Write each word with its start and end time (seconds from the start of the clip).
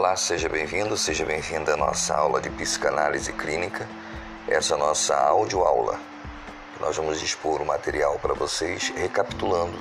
Olá, 0.00 0.16
seja 0.16 0.48
bem-vindo, 0.48 0.96
seja 0.96 1.26
bem-vinda 1.26 1.74
à 1.74 1.76
nossa 1.76 2.14
aula 2.14 2.40
de 2.40 2.48
psicanálise 2.48 3.34
clínica. 3.34 3.86
Essa 4.48 4.72
é 4.72 4.78
nossa 4.78 5.14
audioaula. 5.14 6.00
Nós 6.80 6.96
vamos 6.96 7.20
dispor 7.20 7.60
o 7.60 7.66
material 7.66 8.18
para 8.18 8.32
vocês, 8.32 8.90
recapitulando 8.96 9.78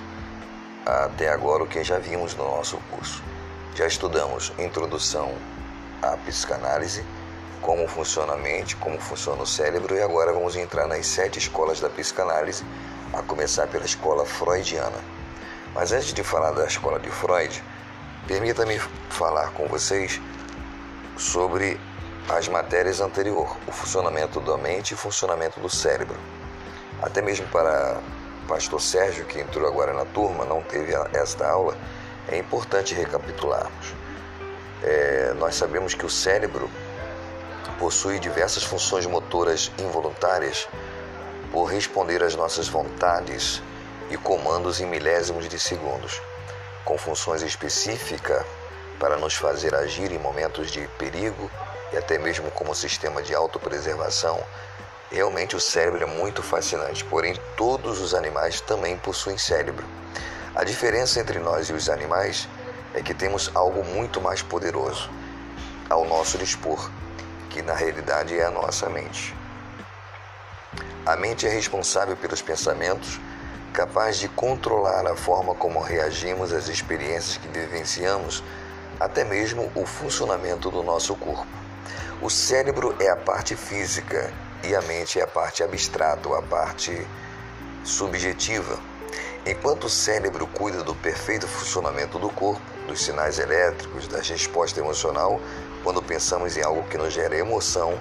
até 0.85 1.29
agora 1.29 1.63
o 1.63 1.67
que 1.67 1.81
já 1.85 1.99
vimos 1.99 2.35
no 2.35 2.43
nosso 2.43 2.77
curso. 2.91 3.23
Já 3.75 3.87
estudamos 3.87 4.51
introdução 4.59 5.33
à 6.01 6.17
psicanálise, 6.17 7.05
como 7.61 7.87
funciona 7.87 8.33
a 8.33 8.37
mente, 8.37 8.75
como 8.75 8.99
funciona 8.99 9.43
o 9.43 9.47
cérebro, 9.47 9.95
e 9.95 10.01
agora 10.01 10.33
vamos 10.33 10.57
entrar 10.57 10.85
nas 10.85 11.07
sete 11.07 11.39
escolas 11.39 11.79
da 11.79 11.89
psicanálise, 11.89 12.65
a 13.13 13.21
começar 13.21 13.67
pela 13.67 13.85
escola 13.85 14.25
freudiana. 14.25 14.99
Mas 15.73 15.93
antes 15.93 16.13
de 16.13 16.23
falar 16.23 16.51
da 16.51 16.65
escola 16.65 16.99
de 16.99 17.09
Freud, 17.09 17.63
Permita-me 18.29 18.77
falar 19.09 19.49
com 19.53 19.67
vocês 19.67 20.21
sobre 21.17 21.81
as 22.29 22.47
matérias 22.47 23.01
anteriores, 23.01 23.51
o 23.65 23.71
funcionamento 23.71 24.39
da 24.39 24.55
mente 24.55 24.91
e 24.91 24.93
o 24.93 24.97
funcionamento 24.97 25.59
do 25.59 25.67
cérebro. 25.67 26.15
Até 27.01 27.23
mesmo 27.23 27.47
para 27.47 27.99
o 28.43 28.47
pastor 28.47 28.79
Sérgio, 28.79 29.25
que 29.25 29.39
entrou 29.39 29.67
agora 29.67 29.93
na 29.93 30.05
turma, 30.05 30.45
não 30.45 30.61
teve 30.61 30.93
esta 31.11 31.49
aula, 31.49 31.75
é 32.27 32.37
importante 32.37 32.93
recapitularmos. 32.93 33.95
É, 34.83 35.33
nós 35.39 35.55
sabemos 35.55 35.95
que 35.95 36.05
o 36.05 36.09
cérebro 36.09 36.69
possui 37.79 38.19
diversas 38.19 38.63
funções 38.63 39.07
motoras 39.07 39.71
involuntárias 39.79 40.69
por 41.51 41.63
responder 41.63 42.21
às 42.21 42.35
nossas 42.35 42.67
vontades 42.67 43.59
e 44.11 44.17
comandos 44.17 44.79
em 44.79 44.85
milésimos 44.85 45.49
de 45.49 45.57
segundos 45.59 46.21
com 46.85 46.97
funções 46.97 47.41
específicas 47.41 48.45
para 48.99 49.17
nos 49.17 49.35
fazer 49.35 49.73
agir 49.73 50.11
em 50.11 50.19
momentos 50.19 50.71
de 50.71 50.87
perigo 50.97 51.49
e 51.93 51.97
até 51.97 52.17
mesmo 52.17 52.51
como 52.51 52.75
sistema 52.75 53.21
de 53.21 53.33
autopreservação, 53.33 54.43
realmente 55.11 55.55
o 55.55 55.59
cérebro 55.59 56.03
é 56.03 56.05
muito 56.05 56.43
fascinante, 56.43 57.03
porém 57.05 57.35
todos 57.55 57.99
os 57.99 58.13
animais 58.13 58.61
também 58.61 58.97
possuem 58.97 59.37
cérebro. 59.37 59.85
A 60.55 60.63
diferença 60.63 61.19
entre 61.19 61.39
nós 61.39 61.69
e 61.69 61.73
os 61.73 61.89
animais 61.89 62.47
é 62.93 63.01
que 63.01 63.13
temos 63.13 63.51
algo 63.55 63.83
muito 63.83 64.19
mais 64.19 64.41
poderoso 64.41 65.09
ao 65.89 66.05
nosso 66.05 66.37
dispor, 66.37 66.89
que 67.49 67.61
na 67.61 67.73
realidade 67.73 68.37
é 68.37 68.45
a 68.45 68.51
nossa 68.51 68.89
mente. 68.89 69.35
A 71.05 71.15
mente 71.15 71.47
é 71.47 71.49
responsável 71.49 72.15
pelos 72.15 72.41
pensamentos, 72.41 73.19
capaz 73.73 74.17
de 74.17 74.27
controlar 74.27 75.07
a 75.07 75.15
forma 75.15 75.55
como 75.55 75.79
reagimos 75.79 76.51
às 76.51 76.67
experiências 76.67 77.37
que 77.37 77.47
vivenciamos, 77.47 78.43
até 78.99 79.23
mesmo 79.23 79.71
o 79.75 79.85
funcionamento 79.85 80.69
do 80.69 80.83
nosso 80.83 81.15
corpo. 81.15 81.47
O 82.21 82.29
cérebro 82.29 82.95
é 82.99 83.09
a 83.09 83.15
parte 83.15 83.55
física 83.55 84.33
e 84.63 84.75
a 84.75 84.81
mente 84.81 85.19
é 85.19 85.23
a 85.23 85.27
parte 85.27 85.63
abstrata, 85.63 86.29
a 86.37 86.41
parte 86.41 87.07
subjetiva. 87.83 88.77
Enquanto 89.45 89.85
o 89.85 89.89
cérebro 89.89 90.45
cuida 90.45 90.83
do 90.83 90.93
perfeito 90.93 91.47
funcionamento 91.47 92.19
do 92.19 92.29
corpo, 92.29 92.61
dos 92.87 93.01
sinais 93.01 93.39
elétricos, 93.39 94.07
da 94.07 94.19
resposta 94.19 94.79
emocional, 94.79 95.39
quando 95.83 96.03
pensamos 96.03 96.57
em 96.57 96.61
algo 96.61 96.83
que 96.83 96.97
nos 96.97 97.13
gera 97.13 97.37
emoção, 97.37 97.97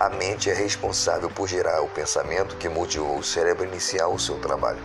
a 0.00 0.08
mente 0.08 0.48
é 0.48 0.54
responsável 0.54 1.28
por 1.28 1.46
gerar 1.46 1.82
o 1.82 1.88
pensamento 1.88 2.56
que 2.56 2.70
motivou 2.70 3.18
o 3.18 3.22
cérebro 3.22 3.64
a 3.64 3.68
iniciar 3.68 4.08
o 4.08 4.18
seu 4.18 4.38
trabalho. 4.38 4.80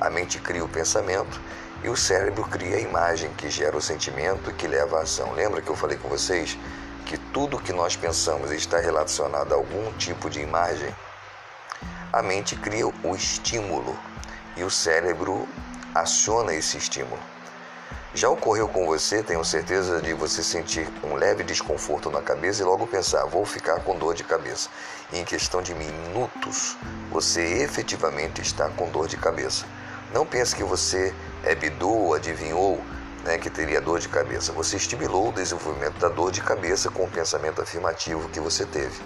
A 0.00 0.10
mente 0.10 0.40
cria 0.40 0.64
o 0.64 0.68
pensamento 0.68 1.40
e 1.84 1.88
o 1.88 1.96
cérebro 1.96 2.42
cria 2.42 2.74
a 2.74 2.80
imagem 2.80 3.30
que 3.34 3.48
gera 3.48 3.76
o 3.76 3.80
sentimento 3.80 4.52
que 4.54 4.66
leva 4.66 4.98
à 4.98 5.02
ação. 5.02 5.32
Lembra 5.32 5.62
que 5.62 5.70
eu 5.70 5.76
falei 5.76 5.96
com 5.96 6.08
vocês 6.08 6.58
que 7.06 7.16
tudo 7.16 7.60
que 7.60 7.72
nós 7.72 7.94
pensamos 7.94 8.50
está 8.50 8.80
relacionado 8.80 9.52
a 9.52 9.54
algum 9.54 9.92
tipo 9.92 10.28
de 10.28 10.40
imagem? 10.40 10.92
A 12.12 12.20
mente 12.20 12.56
cria 12.56 12.88
o 12.88 13.14
estímulo 13.14 13.96
e 14.56 14.64
o 14.64 14.70
cérebro 14.70 15.46
aciona 15.94 16.52
esse 16.52 16.78
estímulo. 16.78 17.37
Já 18.14 18.30
ocorreu 18.30 18.66
com 18.66 18.86
você, 18.86 19.22
tenho 19.22 19.44
certeza 19.44 20.00
de 20.00 20.14
você 20.14 20.42
sentir 20.42 20.88
um 21.04 21.14
leve 21.14 21.44
desconforto 21.44 22.10
na 22.10 22.22
cabeça 22.22 22.62
e 22.62 22.64
logo 22.64 22.86
pensar, 22.86 23.26
vou 23.26 23.44
ficar 23.44 23.80
com 23.80 23.98
dor 23.98 24.14
de 24.14 24.24
cabeça. 24.24 24.70
E 25.12 25.18
em 25.18 25.24
questão 25.24 25.60
de 25.60 25.74
minutos, 25.74 26.76
você 27.10 27.42
efetivamente 27.62 28.40
está 28.40 28.70
com 28.70 28.88
dor 28.90 29.08
de 29.08 29.18
cabeça. 29.18 29.66
Não 30.12 30.24
pense 30.24 30.56
que 30.56 30.64
você 30.64 31.14
é 31.44 31.54
bidou, 31.54 32.14
adivinhou 32.14 32.80
né, 33.24 33.36
que 33.36 33.50
teria 33.50 33.78
dor 33.78 33.98
de 33.98 34.08
cabeça. 34.08 34.52
Você 34.52 34.76
estimulou 34.76 35.28
o 35.28 35.32
desenvolvimento 35.32 35.98
da 35.98 36.08
dor 36.08 36.32
de 36.32 36.40
cabeça 36.40 36.90
com 36.90 37.04
o 37.04 37.10
pensamento 37.10 37.60
afirmativo 37.60 38.26
que 38.30 38.40
você 38.40 38.64
teve. 38.64 39.02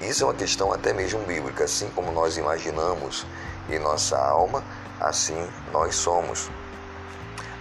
Isso 0.00 0.22
é 0.22 0.26
uma 0.26 0.34
questão 0.34 0.72
até 0.72 0.92
mesmo 0.92 1.20
bíblica. 1.24 1.64
Assim 1.64 1.90
como 1.90 2.12
nós 2.12 2.36
imaginamos 2.36 3.26
em 3.68 3.78
nossa 3.80 4.16
alma, 4.16 4.62
assim 5.00 5.48
nós 5.72 5.96
somos. 5.96 6.48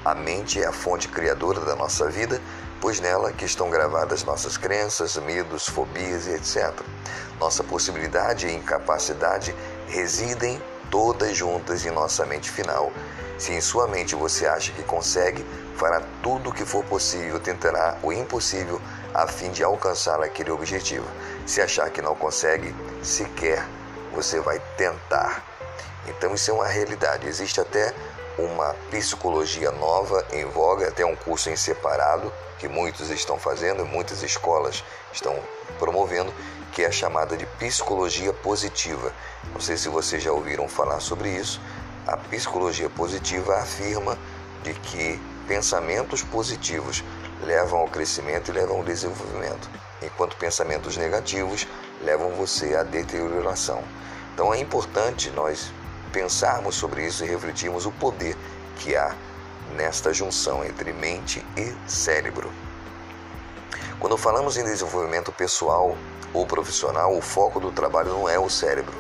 A 0.06 0.16
mente 0.16 0.62
é 0.62 0.66
a 0.66 0.72
fonte 0.72 1.08
criadora 1.08 1.60
da 1.62 1.76
nossa 1.76 2.08
vida, 2.10 2.42
pois 2.80 3.00
nela 3.00 3.34
que 3.34 3.46
estão 3.46 3.70
gravadas 3.70 4.24
nossas 4.24 4.58
crenças, 4.58 5.18
medos, 5.18 5.68
fobias 5.68 6.26
e 6.28 6.32
etc. 6.32 6.74
Nossa 7.40 7.64
possibilidade 7.64 8.48
e 8.48 8.56
incapacidade 8.56 9.54
residem 9.88 10.62
todas 10.90 11.36
juntas 11.36 11.86
em 11.86 11.92
nossa 11.92 12.26
mente 12.26 12.50
final. 12.50 12.92
Se 13.38 13.54
em 13.54 13.62
sua 13.62 13.88
mente 13.88 14.16
você 14.16 14.46
acha 14.46 14.72
que 14.72 14.84
consegue, 14.84 15.46
fará 15.76 16.02
tudo 16.22 16.50
o 16.50 16.54
que 16.54 16.66
for 16.66 16.84
possível, 16.86 17.40
tentará 17.40 17.98
o 18.04 18.12
impossível 18.12 18.82
a 19.14 19.28
fim 19.28 19.52
de 19.52 19.64
alcançar 19.64 20.22
aquele 20.22 20.52
objetivo. 20.52 21.06
Se 21.46 21.62
achar 21.62 21.90
que 21.90 22.02
não 22.02 22.16
consegue, 22.16 22.76
sequer 23.02 23.66
você 24.14 24.40
vai 24.40 24.60
tentar. 24.78 25.44
Então 26.08 26.34
isso 26.34 26.52
é 26.52 26.54
uma 26.54 26.68
realidade. 26.68 27.28
Existe 27.28 27.62
até 27.62 27.94
uma 28.46 28.74
psicologia 28.90 29.72
nova 29.72 30.26
em 30.32 30.46
voga, 30.46 30.88
até 30.88 31.06
um 31.06 31.16
curso 31.16 31.50
em 31.50 31.56
separado 31.56 32.32
que 32.58 32.68
muitos 32.68 33.10
estão 33.10 33.40
fazendo, 33.40 33.86
muitas 33.86 34.22
escolas 34.22 34.84
estão 35.14 35.38
promovendo, 35.78 36.34
que 36.74 36.84
é 36.84 36.88
a 36.88 36.92
chamada 36.92 37.38
de 37.38 37.46
psicologia 37.46 38.34
positiva. 38.34 39.14
Não 39.54 39.62
sei 39.62 39.78
se 39.78 39.88
vocês 39.90 40.22
já 40.22 40.32
ouviram 40.32 40.68
falar 40.68 41.00
sobre 41.00 41.30
isso. 41.30 41.62
A 42.06 42.18
psicologia 42.18 42.90
positiva 42.90 43.56
afirma 43.56 44.18
de 44.64 44.74
que 44.74 45.20
pensamentos 45.48 46.22
positivos 46.22 47.04
levam 47.44 47.80
ao 47.80 47.88
crescimento 47.88 48.50
e 48.50 48.54
levam 48.54 48.78
ao 48.78 48.84
desenvolvimento, 48.84 49.70
enquanto 50.02 50.36
pensamentos 50.36 50.98
negativos 50.98 51.68
levam 52.02 52.32
você 52.32 52.76
à 52.76 52.84
deterioração. 52.84 53.84
Então 54.34 54.54
é 54.54 54.60
importante 54.60 55.30
nós 55.32 55.72
pensarmos 56.10 56.76
sobre 56.76 57.06
isso 57.06 57.24
e 57.24 57.28
refletirmos 57.28 57.86
o 57.86 57.92
poder 57.92 58.36
que 58.78 58.96
há 58.96 59.16
nesta 59.76 60.14
junção 60.14 60.64
entre 60.64 60.92
mente 60.94 61.46
e 61.56 61.74
cérebro. 61.90 62.52
Quando 64.00 64.18
falamos 64.18 64.58
em 64.58 64.64
desenvolvimento 64.64 65.32
pessoal 65.32 65.96
ou 66.34 66.46
profissional, 66.46 67.16
o 67.16 67.22
foco 67.22 67.60
do 67.60 67.72
trabalho 67.72 68.10
não 68.10 68.30
é 68.30 68.40
o 68.40 68.50
cérebro. 68.50 68.94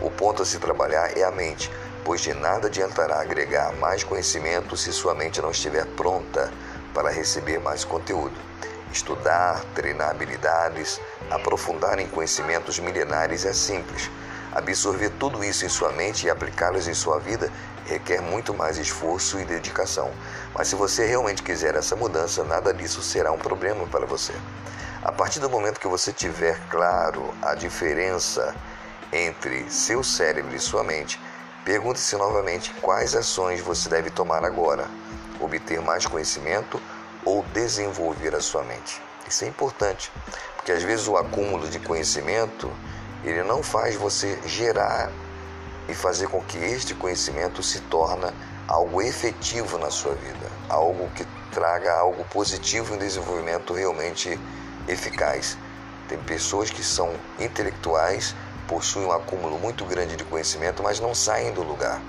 O 0.00 0.10
ponto 0.10 0.42
a 0.42 0.46
se 0.46 0.58
trabalhar 0.58 1.16
é 1.16 1.24
a 1.24 1.30
mente, 1.30 1.70
pois 2.04 2.20
de 2.20 2.34
nada 2.34 2.66
adiantará 2.66 3.20
agregar 3.20 3.72
mais 3.76 4.04
conhecimento 4.04 4.76
se 4.76 4.92
sua 4.92 5.14
mente 5.14 5.40
não 5.40 5.50
estiver 5.50 5.86
pronta 5.86 6.52
para 6.92 7.10
receber 7.10 7.58
mais 7.60 7.84
conteúdo. 7.84 8.34
Estudar, 8.92 9.64
treinar 9.74 10.10
habilidades, 10.10 11.00
aprofundar 11.30 11.98
em 11.98 12.06
conhecimentos 12.06 12.78
milenares 12.78 13.46
é 13.46 13.52
simples. 13.52 14.10
Absorver 14.54 15.10
tudo 15.18 15.42
isso 15.42 15.64
em 15.64 15.68
sua 15.68 15.90
mente 15.92 16.26
e 16.26 16.30
aplicá-los 16.30 16.86
em 16.86 16.94
sua 16.94 17.18
vida 17.18 17.50
requer 17.86 18.20
muito 18.20 18.54
mais 18.54 18.78
esforço 18.78 19.40
e 19.40 19.44
dedicação. 19.44 20.10
Mas 20.54 20.68
se 20.68 20.74
você 20.74 21.06
realmente 21.06 21.42
quiser 21.42 21.74
essa 21.74 21.96
mudança, 21.96 22.44
nada 22.44 22.72
disso 22.72 23.02
será 23.02 23.32
um 23.32 23.38
problema 23.38 23.86
para 23.86 24.06
você. 24.06 24.32
A 25.02 25.10
partir 25.10 25.40
do 25.40 25.50
momento 25.50 25.80
que 25.80 25.88
você 25.88 26.12
tiver 26.12 26.60
claro 26.68 27.34
a 27.42 27.54
diferença 27.54 28.54
entre 29.12 29.68
seu 29.70 30.02
cérebro 30.04 30.54
e 30.54 30.60
sua 30.60 30.84
mente, 30.84 31.20
pergunte-se 31.64 32.14
novamente 32.16 32.72
quais 32.80 33.14
ações 33.14 33.60
você 33.60 33.88
deve 33.88 34.10
tomar 34.10 34.44
agora: 34.44 34.86
obter 35.40 35.80
mais 35.80 36.06
conhecimento 36.06 36.80
ou 37.24 37.42
desenvolver 37.52 38.34
a 38.34 38.40
sua 38.40 38.62
mente. 38.62 39.02
Isso 39.26 39.44
é 39.44 39.48
importante, 39.48 40.12
porque 40.56 40.72
às 40.72 40.82
vezes 40.82 41.08
o 41.08 41.16
acúmulo 41.16 41.68
de 41.68 41.78
conhecimento 41.78 42.70
ele 43.24 43.42
não 43.42 43.62
faz 43.62 43.94
você 43.96 44.38
gerar 44.46 45.10
e 45.88 45.94
fazer 45.94 46.28
com 46.28 46.40
que 46.42 46.58
este 46.58 46.94
conhecimento 46.94 47.62
se 47.62 47.80
torne 47.82 48.32
algo 48.68 49.02
efetivo 49.02 49.78
na 49.78 49.90
sua 49.90 50.14
vida, 50.14 50.50
algo 50.68 51.08
que 51.10 51.26
traga 51.50 51.92
algo 51.92 52.24
positivo 52.24 52.94
em 52.94 52.98
desenvolvimento 52.98 53.74
realmente 53.74 54.38
eficaz. 54.88 55.58
Tem 56.08 56.18
pessoas 56.18 56.70
que 56.70 56.82
são 56.82 57.12
intelectuais, 57.38 58.34
possuem 58.66 59.06
um 59.06 59.12
acúmulo 59.12 59.58
muito 59.58 59.84
grande 59.84 60.16
de 60.16 60.24
conhecimento, 60.24 60.82
mas 60.82 61.00
não 61.00 61.14
saem 61.14 61.52
do 61.52 61.62
lugar. 61.62 62.00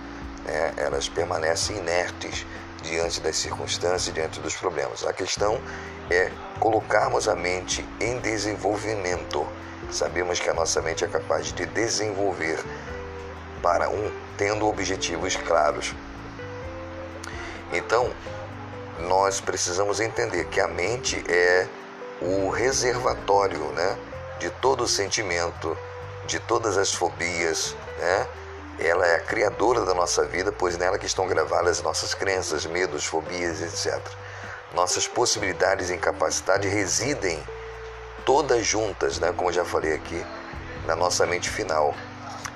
Né? 0.46 0.74
Elas 0.78 1.10
permanecem 1.10 1.78
inertes 1.78 2.46
diante 2.82 3.22
das 3.22 3.38
circunstâncias, 3.38 4.14
diante 4.14 4.40
dos 4.40 4.56
problemas. 4.56 5.06
A 5.06 5.14
questão 5.14 5.60
é 6.10 6.32
colocarmos 6.60 7.28
a 7.28 7.36
mente 7.36 7.86
em 8.00 8.20
desenvolvimento. 8.20 9.46
Sabemos 9.94 10.40
que 10.40 10.50
a 10.50 10.54
nossa 10.56 10.82
mente 10.82 11.06
é 11.06 11.08
capaz 11.08 11.54
de 11.54 11.68
desenvolver 11.68 12.60
para 13.62 13.90
um 13.90 14.12
tendo 14.36 14.68
objetivos 14.68 15.36
claros. 15.36 15.94
Então, 17.72 18.12
nós 19.02 19.40
precisamos 19.40 20.00
entender 20.00 20.46
que 20.46 20.60
a 20.60 20.68
mente 20.68 21.24
é 21.32 21.68
o 22.20 22.50
reservatório, 22.50 23.64
né, 23.74 23.96
de 24.40 24.50
todo 24.50 24.88
sentimento, 24.88 25.78
de 26.26 26.40
todas 26.40 26.76
as 26.76 26.92
fobias, 26.92 27.76
né? 28.00 28.28
Ela 28.80 29.06
é 29.06 29.16
a 29.18 29.20
criadora 29.20 29.86
da 29.86 29.94
nossa 29.94 30.26
vida, 30.26 30.52
pois 30.52 30.76
nela 30.76 30.98
que 30.98 31.06
estão 31.06 31.28
gravadas 31.28 31.84
nossas 31.84 32.16
crenças, 32.16 32.66
medos, 32.66 33.06
fobias, 33.06 33.62
etc. 33.62 34.02
Nossas 34.74 35.08
possibilidades 35.08 35.92
e 35.92 35.94
incapacidade 35.94 36.68
residem 36.68 37.42
todas 38.26 38.66
juntas, 38.66 39.20
né? 39.20 39.34
como 39.36 39.52
já 39.52 39.66
falei 39.66 39.94
aqui, 39.94 40.24
na 40.86 40.96
nossa 40.96 41.26
mente 41.26 41.50
final. 41.50 41.94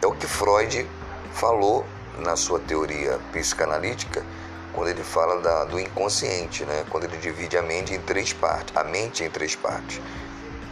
É 0.01 0.07
o 0.07 0.11
que 0.11 0.27
Freud 0.27 0.87
falou 1.33 1.85
na 2.19 2.35
sua 2.35 2.59
teoria 2.59 3.19
psicanalítica, 3.31 4.25
quando 4.73 4.89
ele 4.89 5.03
fala 5.03 5.41
da, 5.41 5.65
do 5.65 5.79
inconsciente, 5.79 6.63
né? 6.65 6.85
quando 6.89 7.05
ele 7.05 7.17
divide 7.17 7.57
a 7.57 7.61
mente 7.61 7.93
em 7.93 7.99
três 7.99 8.33
partes, 8.33 8.75
a 8.75 8.83
mente 8.83 9.23
em 9.23 9.29
três 9.29 9.55
partes 9.55 9.99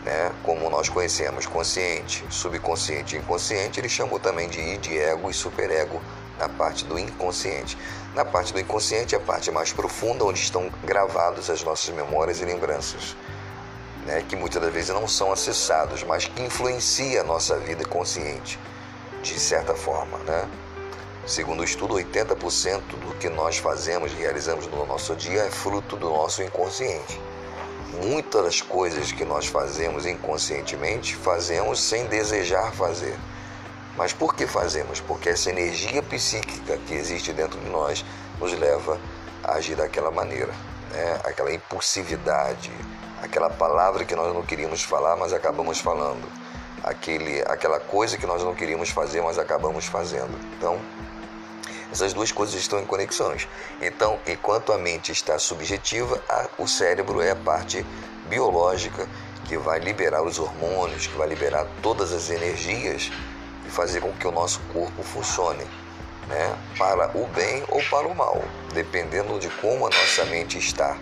né? 0.05 0.31
como 0.43 0.69
nós 0.69 0.87
conhecemos, 0.87 1.47
consciente, 1.47 2.23
subconsciente 2.29 3.15
e 3.15 3.19
inconsciente, 3.19 3.79
ele 3.79 3.89
chamou 3.89 4.19
também 4.19 4.47
de 4.47 4.61
id, 4.61 4.87
ego 4.95 5.29
e 5.29 5.33
superego 5.33 5.99
na 6.37 6.47
parte 6.47 6.85
do 6.85 6.97
inconsciente. 6.99 7.75
Na 8.13 8.23
parte 8.23 8.53
do 8.53 8.59
inconsciente, 8.59 9.15
é 9.15 9.17
a 9.17 9.21
parte 9.21 9.51
mais 9.51 9.73
profunda, 9.73 10.23
onde 10.23 10.39
estão 10.39 10.71
gravadas 10.83 11.49
as 11.49 11.63
nossas 11.63 11.93
memórias 11.93 12.39
e 12.39 12.45
lembranças, 12.45 13.17
né? 14.05 14.23
que 14.27 14.35
muitas 14.35 14.61
das 14.61 14.73
vezes 14.73 14.89
não 14.89 15.07
são 15.07 15.31
acessados, 15.31 16.03
mas 16.03 16.25
que 16.25 16.41
influencia 16.41 17.21
a 17.21 17.23
nossa 17.23 17.57
vida 17.57 17.85
consciente, 17.85 18.59
de 19.21 19.39
certa 19.39 19.73
forma. 19.73 20.17
Né? 20.19 20.47
Segundo 21.25 21.61
o 21.61 21.63
estudo, 21.63 21.95
80% 21.95 22.81
do 22.81 23.15
que 23.15 23.29
nós 23.29 23.57
fazemos, 23.57 24.13
realizamos 24.13 24.67
no 24.67 24.85
nosso 24.85 25.15
dia 25.15 25.41
é 25.41 25.51
fruto 25.51 25.97
do 25.97 26.09
nosso 26.09 26.43
inconsciente 26.43 27.19
muitas 27.95 28.43
das 28.43 28.61
coisas 28.61 29.11
que 29.11 29.23
nós 29.23 29.47
fazemos 29.47 30.05
inconscientemente, 30.05 31.15
fazemos 31.15 31.79
sem 31.79 32.05
desejar 32.07 32.71
fazer. 32.73 33.15
Mas 33.97 34.11
por 34.11 34.35
que 34.35 34.45
fazemos? 34.45 34.99
Porque 34.99 35.29
essa 35.29 35.49
energia 35.49 36.03
psíquica 36.03 36.77
que 36.85 36.93
existe 36.93 37.31
dentro 37.31 37.59
de 37.59 37.69
nós 37.69 38.03
nos 38.39 38.51
leva 38.53 38.99
a 39.43 39.53
agir 39.53 39.75
daquela 39.75 40.11
maneira, 40.11 40.53
né? 40.91 41.19
aquela 41.23 41.51
impulsividade, 41.53 42.71
aquela 43.25 43.49
palavra 43.49 44.05
que 44.05 44.15
nós 44.15 44.33
não 44.33 44.41
queríamos 44.41 44.83
falar, 44.83 45.15
mas 45.15 45.33
acabamos 45.33 45.79
falando, 45.79 46.27
aquele, 46.83 47.41
aquela 47.41 47.79
coisa 47.79 48.17
que 48.17 48.25
nós 48.25 48.43
não 48.43 48.55
queríamos 48.55 48.89
fazer, 48.89 49.21
mas 49.21 49.37
acabamos 49.37 49.85
fazendo. 49.85 50.37
Então, 50.57 50.79
essas 51.91 52.13
duas 52.13 52.31
coisas 52.31 52.55
estão 52.55 52.79
em 52.79 52.85
conexões. 52.85 53.47
Então, 53.81 54.19
enquanto 54.27 54.71
a 54.71 54.77
mente 54.77 55.11
está 55.11 55.37
subjetiva, 55.39 56.21
a, 56.29 56.47
o 56.57 56.67
cérebro 56.67 57.21
é 57.21 57.31
a 57.31 57.35
parte 57.35 57.85
biológica 58.27 59.07
que 59.45 59.57
vai 59.57 59.79
liberar 59.79 60.23
os 60.23 60.39
hormônios, 60.39 61.07
que 61.07 61.15
vai 61.15 61.27
liberar 61.27 61.65
todas 61.81 62.11
as 62.11 62.29
energias 62.29 63.11
e 63.65 63.69
fazer 63.69 64.01
com 64.01 64.11
que 64.13 64.27
o 64.27 64.31
nosso 64.31 64.59
corpo 64.73 65.03
funcione, 65.03 65.63
né? 66.27 66.57
Para 66.77 67.15
o 67.15 67.27
bem 67.27 67.63
ou 67.69 67.81
para 67.83 68.07
o 68.07 68.15
mal, 68.15 68.43
dependendo 68.73 69.39
de 69.39 69.49
como 69.49 69.85
a 69.85 69.89
nossa 69.89 70.25
mente 70.25 70.57
está. 70.57 70.97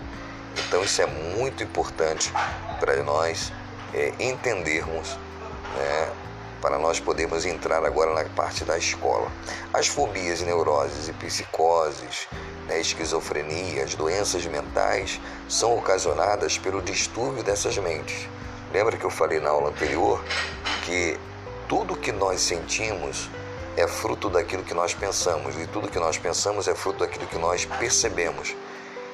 Então, 0.57 0.83
isso 0.83 1.01
é 1.01 1.05
muito 1.05 1.63
importante 1.63 2.31
para 2.79 3.01
nós 3.03 3.51
é, 3.93 4.13
entendermos 4.19 5.17
né, 5.75 6.13
para 6.61 6.79
nós 6.79 6.97
podermos 6.97 7.45
entrar 7.45 7.83
agora 7.85 8.13
na 8.13 8.23
parte 8.29 8.63
da 8.63 8.77
escola. 8.77 9.29
As 9.73 9.87
fobias, 9.87 10.41
neuroses 10.41 11.09
e 11.09 11.13
psicoses, 11.13 12.25
né, 12.67 12.79
esquizofrenias, 12.79 13.95
doenças 13.95 14.45
mentais 14.45 15.19
são 15.49 15.77
ocasionadas 15.77 16.57
pelo 16.57 16.81
distúrbio 16.81 17.43
dessas 17.43 17.77
mentes. 17.77 18.29
Lembra 18.71 18.95
que 18.95 19.03
eu 19.03 19.09
falei 19.09 19.41
na 19.41 19.49
aula 19.49 19.71
anterior 19.71 20.23
que 20.85 21.19
tudo 21.67 21.97
que 21.97 22.13
nós 22.13 22.39
sentimos 22.39 23.29
é 23.75 23.85
fruto 23.85 24.29
daquilo 24.29 24.63
que 24.63 24.73
nós 24.73 24.93
pensamos 24.93 25.59
e 25.59 25.67
tudo 25.67 25.89
que 25.89 25.99
nós 25.99 26.17
pensamos 26.17 26.67
é 26.69 26.73
fruto 26.73 26.99
daquilo 26.99 27.27
que 27.27 27.37
nós 27.37 27.65
percebemos. 27.65 28.55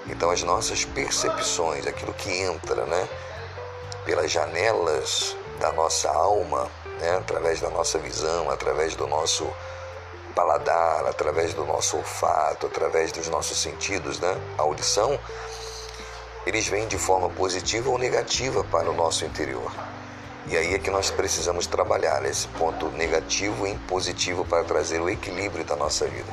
Então 0.07 0.29
as 0.31 0.43
nossas 0.43 0.85
percepções, 0.85 1.85
aquilo 1.85 2.13
que 2.13 2.31
entra, 2.31 2.85
né, 2.85 3.07
pelas 4.05 4.31
janelas 4.31 5.35
da 5.59 5.71
nossa 5.71 6.09
alma, 6.09 6.69
né? 6.99 7.17
através 7.17 7.59
da 7.59 7.69
nossa 7.69 7.97
visão, 7.99 8.49
através 8.49 8.95
do 8.95 9.07
nosso 9.07 9.47
paladar, 10.35 11.05
através 11.05 11.53
do 11.53 11.65
nosso 11.65 11.97
olfato, 11.97 12.67
através 12.67 13.11
dos 13.11 13.27
nossos 13.27 13.61
sentidos, 13.61 14.19
né? 14.19 14.35
audição, 14.57 15.19
eles 16.45 16.67
vêm 16.67 16.87
de 16.87 16.97
forma 16.97 17.29
positiva 17.29 17.89
ou 17.89 17.97
negativa 17.97 18.63
para 18.63 18.89
o 18.89 18.93
nosso 18.93 19.25
interior. 19.25 19.71
E 20.47 20.57
aí 20.57 20.73
é 20.73 20.79
que 20.79 20.89
nós 20.89 21.11
precisamos 21.11 21.67
trabalhar 21.67 22.25
esse 22.25 22.47
ponto 22.47 22.87
negativo 22.91 23.67
e 23.67 23.75
positivo 23.79 24.45
para 24.45 24.63
trazer 24.63 24.99
o 24.99 25.09
equilíbrio 25.09 25.63
da 25.63 25.75
nossa 25.75 26.07
vida. 26.07 26.31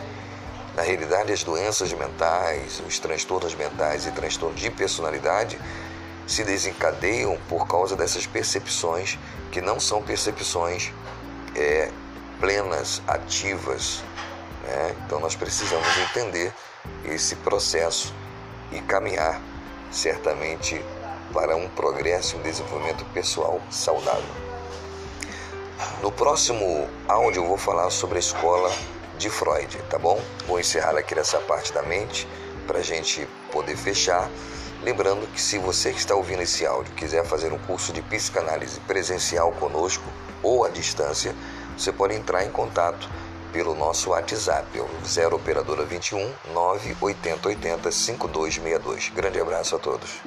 Na 0.76 0.82
realidade, 0.82 1.32
as 1.32 1.43
doenças 1.43 1.90
mentais, 1.94 2.82
os 2.87 2.99
transtornos 2.99 3.55
mentais 3.55 4.06
e 4.06 4.11
transtornos 4.11 4.61
de 4.61 4.70
personalidade 4.70 5.58
se 6.26 6.44
desencadeiam 6.44 7.38
por 7.49 7.67
causa 7.67 7.96
dessas 7.96 8.26
percepções 8.26 9.19
que 9.50 9.62
não 9.62 9.81
são 9.81 10.02
percepções 10.02 10.93
é, 11.55 11.90
plenas, 12.38 13.00
ativas. 13.08 14.05
Né? 14.64 14.94
Então 15.06 15.19
nós 15.19 15.34
precisamos 15.34 15.88
entender 15.96 16.52
esse 17.06 17.37
processo 17.37 18.14
e 18.70 18.78
caminhar 18.82 19.40
certamente 19.90 20.84
para 21.32 21.56
um 21.56 21.70
progresso 21.70 22.37
e 22.37 22.40
um 22.40 22.43
desenvolvimento 22.43 23.02
pessoal 23.14 23.62
saudável. 23.70 24.46
No 26.02 26.12
próximo 26.12 26.87
áudio 27.08 27.44
eu 27.44 27.49
vou 27.49 27.56
falar 27.56 27.88
sobre 27.88 28.17
a 28.17 28.20
escola 28.20 28.70
de 29.17 29.31
Freud, 29.31 29.77
tá 29.91 29.99
bom? 29.99 30.21
Vou 30.47 30.61
encerrar 30.61 30.97
aqui 30.97 31.15
nessa 31.15 31.39
parte 31.39 31.73
da 31.73 31.83
mente 31.83 32.29
para 32.67 32.79
a 32.79 32.83
gente 32.83 33.27
poder 33.51 33.77
fechar 33.77 34.31
Lembrando 34.83 35.26
que 35.33 35.40
se 35.40 35.59
você 35.59 35.90
que 35.90 35.99
está 35.99 36.14
ouvindo 36.14 36.43
esse 36.43 36.64
áudio 36.64 36.95
quiser 36.95 37.25
fazer 37.25 37.52
um 37.52 37.59
curso 37.59 37.93
de 37.93 38.02
psicanálise 38.02 38.79
presencial 38.81 39.50
conosco 39.52 40.05
ou 40.43 40.64
à 40.64 40.69
distância, 40.69 41.35
você 41.76 41.90
pode 41.90 42.14
entrar 42.14 42.45
em 42.45 42.50
contato 42.50 43.09
pelo 43.52 43.75
nosso 43.75 44.11
WhatsApp, 44.11 44.79
é 44.79 44.83
o 44.83 44.88
0 45.05 45.37
operadora 45.37 45.85
21 45.85 46.33
98080 46.52 47.90
5262. 47.90 49.09
Grande 49.09 49.40
abraço 49.40 49.75
a 49.75 49.79
todos. 49.81 50.21